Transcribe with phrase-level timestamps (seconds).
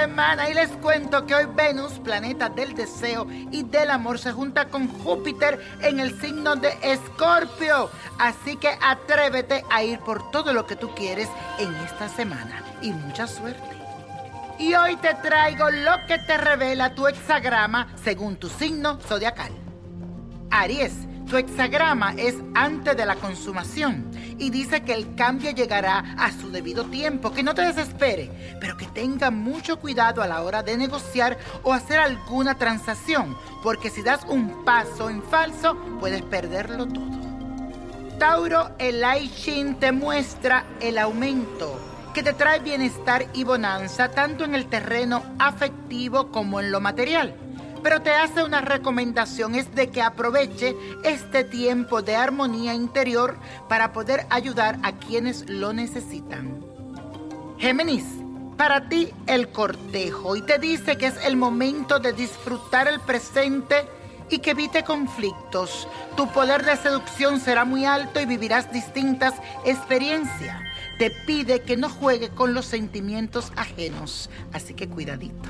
[0.00, 0.48] Semana!
[0.48, 4.86] Y les cuento que hoy Venus, planeta del deseo y del amor, se junta con
[4.86, 7.90] Júpiter en el signo de Escorpio.
[8.18, 12.62] Así que atrévete a ir por todo lo que tú quieres en esta semana.
[12.80, 13.76] Y mucha suerte.
[14.60, 19.52] Y hoy te traigo lo que te revela tu hexagrama según tu signo zodiacal.
[20.50, 20.92] Aries,
[21.28, 26.50] tu hexagrama es antes de la consumación y dice que el cambio llegará a su
[26.50, 30.76] debido tiempo, que no te desespere, pero que tenga mucho cuidado a la hora de
[30.76, 37.18] negociar o hacer alguna transacción, porque si das un paso en falso puedes perderlo todo.
[38.18, 41.80] Tauro, el I Ching te muestra el aumento
[42.12, 47.34] que te trae bienestar y bonanza tanto en el terreno afectivo como en lo material.
[47.82, 53.92] Pero te hace una recomendación, es de que aproveche este tiempo de armonía interior para
[53.92, 56.64] poder ayudar a quienes lo necesitan.
[57.58, 58.04] Géminis,
[58.56, 63.86] para ti el cortejo y te dice que es el momento de disfrutar el presente
[64.30, 65.88] y que evite conflictos.
[66.16, 69.34] Tu poder de seducción será muy alto y vivirás distintas
[69.64, 70.68] experiencias
[70.98, 75.48] te pide que no juegue con los sentimientos ajenos, así que cuidadito.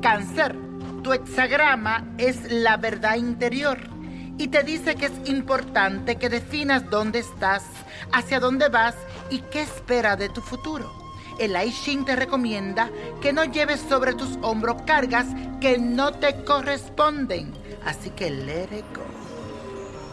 [0.00, 0.54] Cáncer,
[1.02, 3.78] tu hexagrama es la verdad interior
[4.38, 7.64] y te dice que es importante que definas dónde estás,
[8.12, 8.94] hacia dónde vas
[9.28, 10.90] y qué espera de tu futuro.
[11.38, 12.90] El Aishin te recomienda
[13.20, 15.26] que no lleves sobre tus hombros cargas
[15.60, 17.52] que no te corresponden,
[17.84, 18.84] así que let it.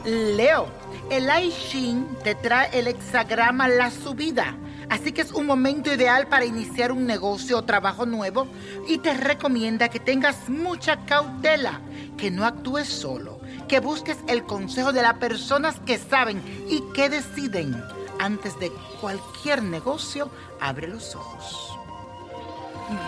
[0.06, 0.68] Leo,
[1.10, 4.56] el Aishin te trae el hexagrama La Subida.
[4.90, 8.48] Así que es un momento ideal para iniciar un negocio o trabajo nuevo
[8.88, 11.82] y te recomienda que tengas mucha cautela,
[12.18, 17.10] que no actúes solo, que busques el consejo de las personas que saben y que
[17.10, 17.84] deciden.
[18.20, 18.72] Antes de
[19.02, 21.78] cualquier negocio, abre los ojos.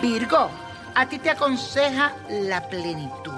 [0.02, 0.50] Virgo,
[0.94, 3.32] a ti te aconseja la plenitud.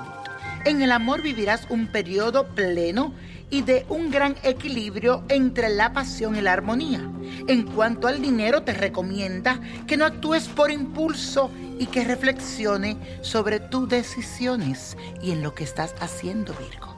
[0.65, 3.13] En el amor vivirás un periodo pleno
[3.53, 7.07] y de un gran equilibrio entre la pasión y la armonía.
[7.47, 13.61] En cuanto al dinero, te recomienda que no actúes por impulso y que reflexione sobre
[13.61, 16.97] tus decisiones y en lo que estás haciendo, Virgo.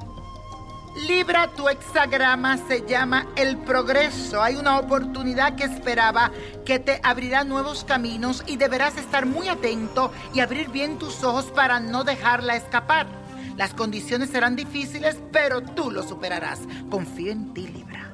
[1.08, 4.40] Libra, tu hexagrama se llama el progreso.
[4.40, 6.30] Hay una oportunidad que esperaba
[6.64, 11.46] que te abrirá nuevos caminos y deberás estar muy atento y abrir bien tus ojos
[11.46, 13.23] para no dejarla escapar.
[13.56, 16.60] Las condiciones serán difíciles, pero tú lo superarás.
[16.90, 18.12] Confío en ti, Libra.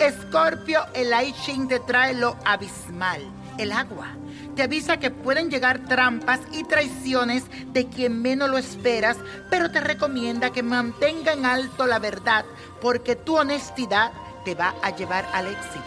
[0.00, 1.32] Escorpio, el I
[1.66, 3.22] te trae lo abismal
[3.58, 4.08] el agua.
[4.56, 9.16] Te avisa que pueden llegar trampas y traiciones de quien menos lo esperas,
[9.50, 12.44] pero te recomienda que mantenga en alto la verdad,
[12.80, 14.12] porque tu honestidad
[14.44, 15.82] te va a llevar al éxito.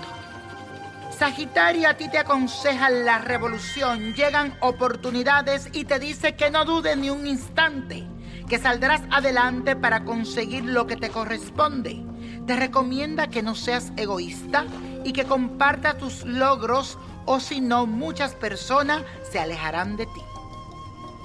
[1.17, 6.95] Sagitario a ti te aconseja la revolución, llegan oportunidades y te dice que no dudes
[6.97, 8.05] ni un instante,
[8.47, 12.03] que saldrás adelante para conseguir lo que te corresponde.
[12.45, 14.65] Te recomienda que no seas egoísta
[15.03, 20.21] y que compartas tus logros o si no muchas personas se alejarán de ti.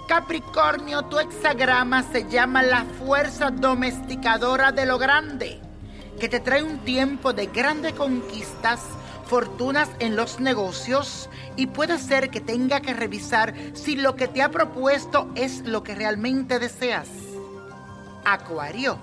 [0.08, 5.60] Capricornio, tu hexagrama se llama la fuerza domesticadora de lo grande,
[6.18, 8.80] que te trae un tiempo de grandes conquistas
[9.26, 14.42] fortunas en los negocios y puede ser que tenga que revisar si lo que te
[14.42, 17.08] ha propuesto es lo que realmente deseas.
[18.24, 18.98] Acuario,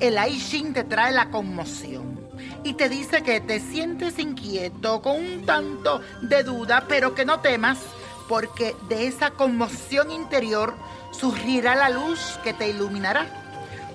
[0.00, 2.20] el Aishin te trae la conmoción
[2.62, 7.40] y te dice que te sientes inquieto con un tanto de duda, pero que no
[7.40, 7.78] temas
[8.28, 10.74] porque de esa conmoción interior
[11.12, 13.26] surgirá la luz que te iluminará.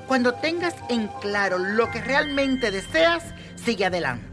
[0.07, 3.23] Cuando tengas en claro lo que realmente deseas,
[3.55, 4.28] sigue adelante.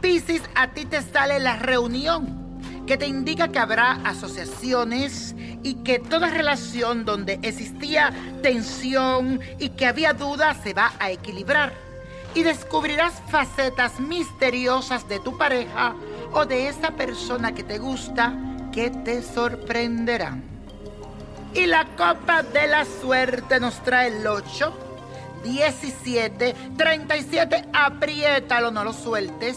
[0.00, 5.98] Piscis, a ti te sale la reunión, que te indica que habrá asociaciones y que
[5.98, 8.12] toda relación donde existía
[8.42, 11.72] tensión y que había dudas se va a equilibrar.
[12.34, 15.94] Y descubrirás facetas misteriosas de tu pareja
[16.32, 18.34] o de esa persona que te gusta
[18.72, 20.44] que te sorprenderán.
[21.54, 24.76] Y la copa de la suerte nos trae el 8,
[25.42, 29.56] 17, 37, apriétalo, no lo sueltes.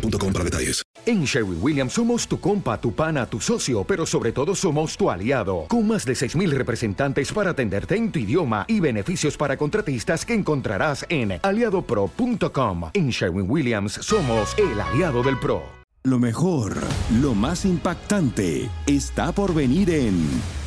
[0.00, 0.82] boostmobile.com para detalles.
[1.06, 5.10] En Sherwin Williams somos tu compa, tu pana, tu socio, pero sobre todo somos tu
[5.10, 10.24] aliado, con más de 6.000 representantes para atenderte en tu idioma y beneficios para contratistas
[10.24, 12.90] que encontrarás en aliadopro.com.
[12.92, 15.62] En Sherwin Williams somos el aliado del PRO.
[16.02, 16.76] Lo mejor,
[17.20, 20.16] lo más impactante, está por venir en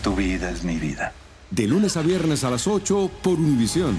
[0.04, 1.14] Tu vida es mi vida.
[1.50, 3.96] De lunes a viernes a las 8 por Univisión.